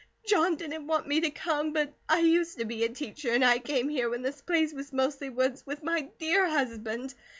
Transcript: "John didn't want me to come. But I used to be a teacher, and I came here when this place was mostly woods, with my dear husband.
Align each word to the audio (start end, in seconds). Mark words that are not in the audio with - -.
"John 0.25 0.55
didn't 0.55 0.87
want 0.87 1.07
me 1.07 1.21
to 1.21 1.29
come. 1.29 1.73
But 1.73 1.93
I 2.09 2.21
used 2.21 2.57
to 2.57 2.65
be 2.65 2.83
a 2.83 2.89
teacher, 2.89 3.29
and 3.33 3.45
I 3.45 3.59
came 3.59 3.87
here 3.87 4.09
when 4.09 4.23
this 4.23 4.41
place 4.41 4.73
was 4.73 4.91
mostly 4.91 5.29
woods, 5.29 5.63
with 5.63 5.83
my 5.83 6.09
dear 6.17 6.47
husband. 6.47 7.13